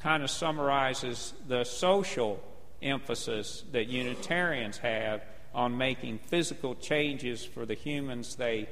kind 0.00 0.22
of 0.22 0.30
summarizes 0.30 1.34
the 1.46 1.64
social 1.64 2.42
emphasis 2.80 3.62
that 3.72 3.88
Unitarians 3.88 4.78
have 4.78 5.22
on 5.54 5.76
making 5.76 6.18
physical 6.18 6.74
changes 6.74 7.44
for 7.44 7.66
the 7.66 7.74
humans 7.74 8.36
they 8.36 8.68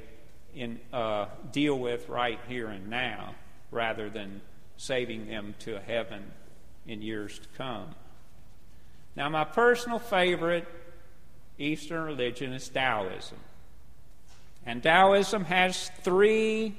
in, 0.55 0.79
uh, 0.91 1.25
deal 1.51 1.77
with 1.77 2.09
right 2.09 2.39
here 2.47 2.67
and 2.67 2.89
now, 2.89 3.35
rather 3.71 4.09
than 4.09 4.41
saving 4.77 5.27
them 5.27 5.55
to 5.59 5.79
heaven 5.79 6.31
in 6.87 7.01
years 7.01 7.39
to 7.39 7.47
come. 7.57 7.95
Now, 9.15 9.29
my 9.29 9.43
personal 9.43 9.99
favorite 9.99 10.67
Eastern 11.57 12.03
religion 12.03 12.53
is 12.53 12.67
Taoism. 12.69 13.37
And 14.65 14.81
Taoism 14.81 15.45
has 15.45 15.89
three 16.01 16.75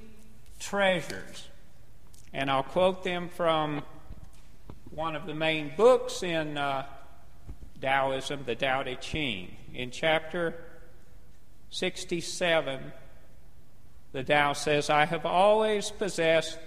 treasures. 0.58 1.48
And 2.32 2.50
I'll 2.50 2.62
quote 2.62 3.04
them 3.04 3.28
from 3.28 3.82
one 4.90 5.16
of 5.16 5.26
the 5.26 5.34
main 5.34 5.72
books 5.76 6.22
in 6.22 6.56
uh, 6.56 6.86
Taoism, 7.80 8.44
the 8.44 8.54
Tao 8.54 8.82
Te 8.82 8.96
Ching. 8.96 9.56
In 9.74 9.90
chapter 9.90 10.54
67, 11.70 12.92
the 14.12 14.22
Tao 14.22 14.52
says, 14.52 14.90
I 14.90 15.06
have 15.06 15.26
always 15.26 15.90
possessed 15.90 16.58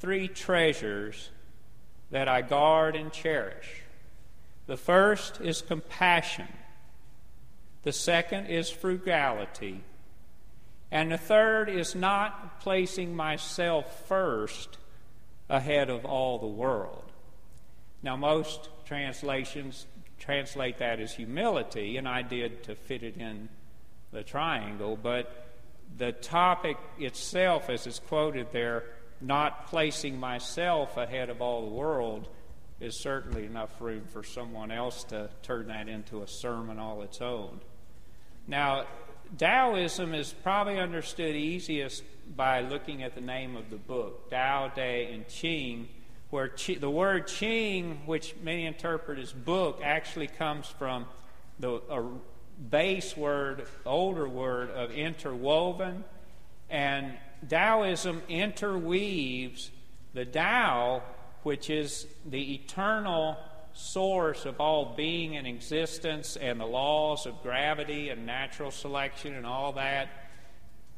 three 0.00 0.28
treasures 0.28 1.30
that 2.10 2.28
I 2.28 2.42
guard 2.42 2.96
and 2.96 3.12
cherish. 3.12 3.82
The 4.66 4.76
first 4.76 5.40
is 5.40 5.62
compassion, 5.62 6.48
the 7.84 7.92
second 7.92 8.46
is 8.46 8.68
frugality, 8.68 9.82
and 10.90 11.12
the 11.12 11.18
third 11.18 11.68
is 11.68 11.94
not 11.94 12.60
placing 12.60 13.14
myself 13.14 14.06
first 14.06 14.78
ahead 15.48 15.88
of 15.90 16.04
all 16.04 16.38
the 16.38 16.46
world. 16.46 17.04
Now, 18.02 18.16
most 18.16 18.68
translations 18.84 19.86
translate 20.18 20.78
that 20.78 21.00
as 21.00 21.14
humility, 21.14 21.96
and 21.96 22.08
I 22.08 22.22
did 22.22 22.64
to 22.64 22.74
fit 22.74 23.02
it 23.02 23.16
in 23.16 23.48
the 24.12 24.22
triangle, 24.22 24.98
but 25.00 25.47
the 25.96 26.12
topic 26.12 26.76
itself, 26.98 27.70
as 27.70 27.86
it's 27.86 27.98
quoted 27.98 28.48
there, 28.52 28.84
not 29.20 29.66
placing 29.66 30.18
myself 30.18 30.96
ahead 30.96 31.30
of 31.30 31.42
all 31.42 31.68
the 31.68 31.74
world, 31.74 32.28
is 32.80 32.98
certainly 32.98 33.44
enough 33.44 33.80
room 33.80 34.04
for 34.12 34.22
someone 34.22 34.70
else 34.70 35.02
to 35.04 35.28
turn 35.42 35.66
that 35.68 35.88
into 35.88 36.22
a 36.22 36.28
sermon 36.28 36.78
all 36.78 37.02
its 37.02 37.20
own. 37.20 37.60
Now, 38.46 38.86
Taoism 39.36 40.14
is 40.14 40.32
probably 40.32 40.78
understood 40.78 41.34
easiest 41.34 42.02
by 42.36 42.60
looking 42.60 43.02
at 43.02 43.14
the 43.14 43.20
name 43.20 43.56
of 43.56 43.70
the 43.70 43.76
book, 43.76 44.30
Tao 44.30 44.68
Te 44.68 45.04
and 45.12 45.28
Ching, 45.28 45.88
where 46.30 46.48
chi, 46.48 46.74
the 46.74 46.90
word 46.90 47.26
Ching, 47.26 48.02
which 48.06 48.34
many 48.42 48.66
interpret 48.66 49.18
as 49.18 49.32
book, 49.32 49.80
actually 49.82 50.28
comes 50.28 50.66
from 50.66 51.06
the 51.58 51.80
uh, 51.90 52.02
base 52.70 53.16
word, 53.16 53.66
older 53.86 54.28
word 54.28 54.70
of 54.70 54.90
interwoven, 54.90 56.04
and 56.70 57.14
Taoism 57.48 58.22
interweaves 58.28 59.70
the 60.14 60.24
Tao, 60.24 61.02
which 61.42 61.70
is 61.70 62.06
the 62.26 62.54
eternal 62.54 63.36
source 63.72 64.44
of 64.44 64.60
all 64.60 64.96
being 64.96 65.36
and 65.36 65.46
existence 65.46 66.36
and 66.36 66.60
the 66.60 66.66
laws 66.66 67.26
of 67.26 67.42
gravity 67.42 68.08
and 68.08 68.26
natural 68.26 68.72
selection 68.72 69.34
and 69.34 69.46
all 69.46 69.72
that, 69.74 70.08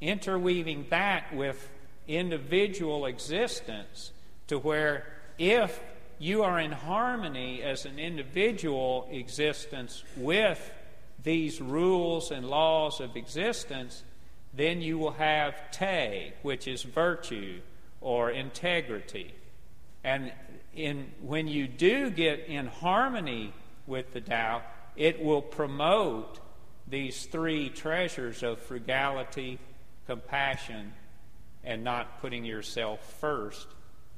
interweaving 0.01 0.87
that 0.89 1.35
with 1.35 1.71
individual 2.09 3.05
existence 3.05 4.13
to 4.47 4.59
where 4.59 5.07
if 5.39 5.81
you 6.19 6.43
are 6.43 6.59
in 6.59 6.73
harmony 6.73 7.63
as 7.63 7.85
an 7.85 7.99
individual 7.99 9.09
existence 9.11 10.03
with 10.17 10.73
these 11.23 11.61
rules 11.61 12.31
and 12.31 12.49
laws 12.49 13.01
of 13.01 13.17
existence, 13.17 14.03
then 14.55 14.81
you 14.81 14.99
will 14.99 15.13
have 15.13 15.71
te, 15.71 16.33
which 16.43 16.67
is 16.67 16.83
virtue 16.83 17.61
or 18.01 18.31
integrity. 18.31 19.35
And 20.03 20.33
in, 20.75 21.11
when 21.21 21.47
you 21.47 21.69
do 21.69 22.11
get 22.11 22.47
in 22.47 22.67
harmony 22.67 23.53
with 23.87 24.13
the 24.13 24.21
Tao, 24.21 24.63
it 24.97 25.23
will 25.23 25.43
promote 25.43 26.41
these 26.89 27.27
three 27.27 27.69
treasures 27.69 28.43
of 28.43 28.59
frugality, 28.61 29.59
compassion, 30.07 30.93
and 31.63 31.85
not 31.85 32.21
putting 32.21 32.45
yourself 32.45 33.01
first 33.21 33.67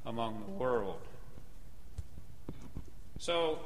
among 0.05 0.43
the 0.45 0.51
world. 0.51 0.99
So, 3.19 3.59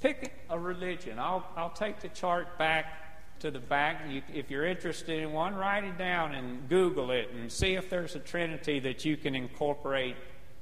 pick 0.00 0.32
a 0.48 0.58
religion. 0.58 1.18
I'll, 1.18 1.46
I'll 1.56 1.70
take 1.70 2.00
the 2.00 2.08
chart 2.08 2.58
back 2.58 3.38
to 3.40 3.50
the 3.50 3.58
back. 3.58 4.02
You, 4.08 4.22
if 4.32 4.50
you're 4.50 4.66
interested 4.66 5.20
in 5.20 5.32
one, 5.32 5.54
write 5.54 5.84
it 5.84 5.98
down 5.98 6.34
and 6.34 6.68
Google 6.68 7.10
it 7.10 7.30
and 7.32 7.50
see 7.50 7.74
if 7.74 7.90
there's 7.90 8.14
a 8.14 8.18
trinity 8.18 8.80
that 8.80 9.04
you 9.04 9.16
can 9.16 9.34
incorporate 9.34 10.16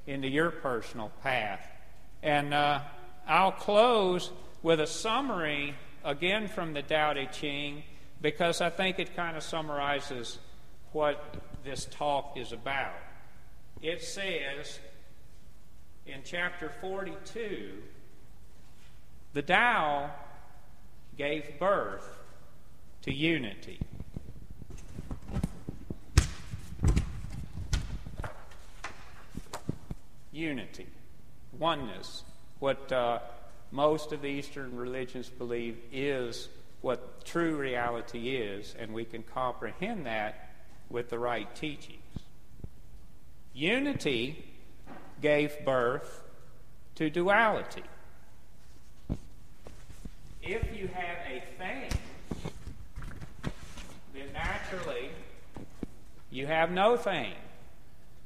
into 0.06 0.28
your 0.28 0.50
personal 0.50 1.10
path. 1.22 1.64
And 2.22 2.54
uh, 2.54 2.80
I'll 3.26 3.52
close 3.52 4.30
with 4.62 4.80
a 4.80 4.86
summary 4.86 5.74
again 6.04 6.48
from 6.48 6.72
the 6.72 6.82
Tao 6.82 7.12
Te 7.12 7.26
Ching 7.26 7.82
because 8.20 8.60
I 8.60 8.70
think 8.70 8.98
it 8.98 9.14
kind 9.14 9.36
of 9.36 9.42
summarizes 9.42 10.38
what 10.92 11.36
this 11.64 11.86
talk 11.90 12.36
is 12.36 12.52
about. 12.52 12.94
It 13.82 14.02
says 14.02 14.80
in 16.06 16.22
chapter 16.24 16.70
42 16.80 17.70
the 19.32 19.42
Tao 19.42 20.10
gave 21.16 21.58
birth 21.58 22.08
to 23.02 23.12
unity. 23.12 23.80
Unity, 30.32 30.86
oneness, 31.58 32.22
what 32.60 32.90
uh, 32.92 33.18
most 33.70 34.12
of 34.12 34.22
the 34.22 34.28
Eastern 34.28 34.76
religions 34.76 35.28
believe 35.28 35.78
is 35.92 36.48
what 36.80 37.24
true 37.24 37.56
reality 37.56 38.36
is, 38.36 38.74
and 38.78 38.94
we 38.94 39.04
can 39.04 39.22
comprehend 39.22 40.06
that 40.06 40.50
with 40.88 41.10
the 41.10 41.18
right 41.18 41.54
teachings. 41.56 41.98
Unity 43.52 44.44
gave 45.20 45.64
birth 45.64 46.22
to 46.94 47.10
duality 47.10 47.82
if 50.48 50.74
you 50.74 50.88
have 50.88 51.18
a 51.30 51.42
thing, 51.58 51.90
then 54.14 54.32
naturally 54.32 55.10
you 56.30 56.46
have 56.46 56.70
no 56.70 56.96
thing. 56.96 57.34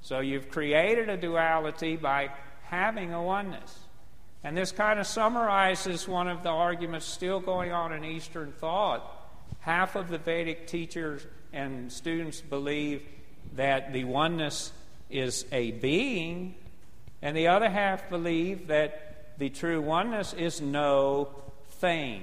So 0.03 0.21
you've 0.21 0.49
created 0.49 1.09
a 1.09 1.17
duality 1.17 1.97
by 1.97 2.31
having 2.63 3.13
a 3.13 3.21
oneness. 3.21 3.77
And 4.45 4.57
this 4.57 4.71
kind 4.71 5.01
of 5.01 5.07
summarizes 5.07 6.07
one 6.07 6.29
of 6.29 6.45
the 6.45 6.49
arguments 6.49 7.07
still 7.07 7.41
going 7.41 7.73
on 7.73 7.93
in 7.93 8.05
Eastern 8.05 8.53
thought. 8.53 9.03
Half 9.61 9.97
of 9.97 10.09
the 10.09 10.19
Vedic 10.19 10.69
teachers 10.69 11.27
and 11.53 11.93
students 11.93 12.41
believe 12.41 13.03
that 13.55 13.93
the 13.93 14.05
oneness 14.05 14.73
is 15.11 15.45
a 15.51 15.73
being, 15.73 16.55
and 17.21 17.37
the 17.37 17.49
other 17.49 17.69
half 17.69 18.09
believe 18.09 18.69
that 18.69 19.39
the 19.39 19.51
true 19.51 19.81
oneness 19.81 20.33
is 20.33 20.61
no 20.61 21.43
thing. 21.83 22.23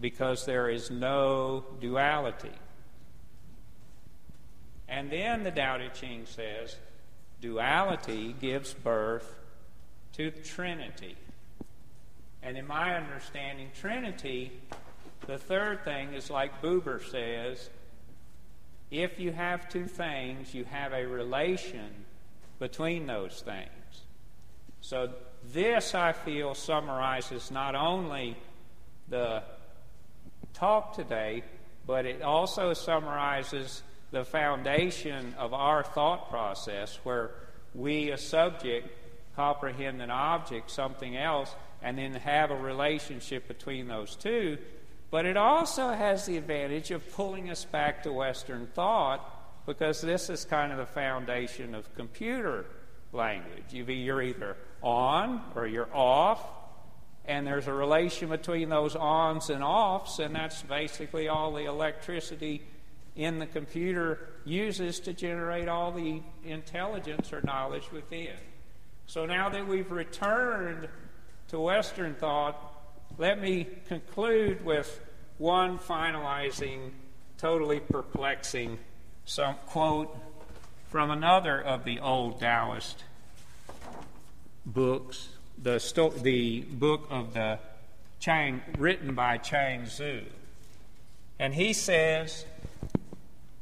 because 0.00 0.46
there 0.46 0.68
is 0.68 0.90
no 0.90 1.64
duality. 1.80 2.56
And 4.88 5.10
then 5.10 5.42
the 5.42 5.50
Tao 5.50 5.78
Te 5.78 5.88
Ching 5.92 6.26
says 6.26 6.76
duality 7.40 8.34
gives 8.40 8.72
birth 8.72 9.34
to 10.12 10.30
Trinity. 10.30 11.16
And 12.42 12.56
in 12.56 12.66
my 12.66 12.96
understanding, 12.96 13.70
Trinity, 13.78 14.52
the 15.26 15.38
third 15.38 15.84
thing 15.84 16.14
is 16.14 16.30
like 16.30 16.62
Buber 16.62 17.02
says 17.10 17.70
if 18.90 19.18
you 19.18 19.32
have 19.32 19.68
two 19.68 19.86
things, 19.86 20.54
you 20.54 20.64
have 20.64 20.92
a 20.92 21.06
relation 21.06 22.04
between 22.58 23.06
those 23.06 23.42
things. 23.44 24.04
So, 24.80 25.10
this, 25.52 25.94
I 25.94 26.12
feel, 26.12 26.54
summarizes 26.54 27.50
not 27.50 27.74
only 27.74 28.36
the 29.10 29.42
talk 30.54 30.94
today, 30.94 31.44
but 31.86 32.06
it 32.06 32.22
also 32.22 32.72
summarizes 32.72 33.82
the 34.10 34.24
foundation 34.24 35.34
of 35.38 35.52
our 35.52 35.82
thought 35.82 36.30
process 36.30 36.98
where 37.04 37.30
we, 37.74 38.10
a 38.10 38.18
subject, 38.18 38.88
comprehend 39.36 40.02
an 40.02 40.10
object, 40.10 40.70
something 40.70 41.16
else, 41.16 41.54
and 41.82 41.98
then 41.98 42.14
have 42.14 42.50
a 42.50 42.56
relationship 42.56 43.46
between 43.46 43.88
those 43.88 44.16
two. 44.16 44.58
But 45.10 45.26
it 45.26 45.36
also 45.36 45.90
has 45.90 46.26
the 46.26 46.36
advantage 46.36 46.90
of 46.90 47.10
pulling 47.12 47.50
us 47.50 47.64
back 47.64 48.02
to 48.04 48.12
Western 48.12 48.66
thought 48.68 49.66
because 49.66 50.00
this 50.00 50.30
is 50.30 50.44
kind 50.44 50.72
of 50.72 50.78
the 50.78 50.86
foundation 50.86 51.74
of 51.74 51.92
computer 51.94 52.66
language. 53.12 53.64
You're 53.72 54.22
either 54.22 54.56
on 54.82 55.42
or 55.54 55.66
you're 55.66 55.94
off, 55.94 56.40
and 57.30 57.46
there's 57.46 57.68
a 57.68 57.72
relation 57.72 58.28
between 58.28 58.68
those 58.70 58.96
ons 58.96 59.50
and 59.50 59.62
offs, 59.62 60.18
and 60.18 60.34
that's 60.34 60.62
basically 60.62 61.28
all 61.28 61.52
the 61.52 61.64
electricity 61.64 62.60
in 63.14 63.38
the 63.38 63.46
computer 63.46 64.18
uses 64.44 64.98
to 64.98 65.12
generate 65.12 65.68
all 65.68 65.92
the 65.92 66.20
intelligence 66.44 67.32
or 67.32 67.40
knowledge 67.42 67.84
within. 67.92 68.34
So 69.06 69.26
now 69.26 69.48
that 69.48 69.68
we've 69.68 69.92
returned 69.92 70.88
to 71.48 71.60
Western 71.60 72.16
thought, 72.16 72.60
let 73.16 73.40
me 73.40 73.68
conclude 73.86 74.64
with 74.64 75.00
one 75.38 75.78
finalizing, 75.78 76.90
totally 77.38 77.78
perplexing 77.78 78.76
some 79.24 79.54
quote 79.66 80.16
from 80.88 81.12
another 81.12 81.60
of 81.60 81.84
the 81.84 82.00
old 82.00 82.40
Taoist 82.40 83.04
books, 84.66 85.28
the, 85.62 85.78
sto- 85.78 86.10
the 86.10 86.60
book 86.60 87.06
of 87.10 87.34
the 87.34 87.58
Chang, 88.18 88.60
written 88.78 89.14
by 89.14 89.38
Chuang 89.38 89.86
Tzu. 89.86 90.22
And 91.38 91.54
he 91.54 91.72
says, 91.72 92.44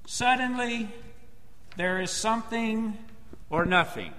Suddenly, 0.07 0.89
there 1.77 2.01
is 2.01 2.11
something 2.11 2.99
or 3.51 3.65
nothing. 3.65 4.13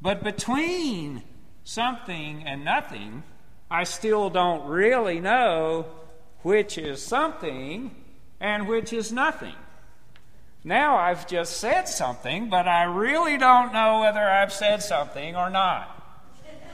But 0.00 0.24
between 0.24 1.22
something 1.64 2.44
and 2.46 2.64
nothing, 2.64 3.22
I 3.70 3.84
still 3.84 4.30
don't 4.30 4.66
really 4.66 5.20
know 5.20 5.86
which 6.42 6.78
is 6.78 7.02
something 7.02 7.94
and 8.40 8.66
which 8.66 8.92
is 8.92 9.12
nothing. 9.12 9.54
Now 10.64 10.96
I've 10.96 11.26
just 11.26 11.58
said 11.58 11.88
something, 11.88 12.48
but 12.48 12.66
I 12.66 12.84
really 12.84 13.36
don't 13.36 13.72
know 13.72 14.00
whether 14.00 14.20
I've 14.20 14.52
said 14.52 14.82
something 14.82 15.36
or 15.36 15.50
not. 15.50 15.91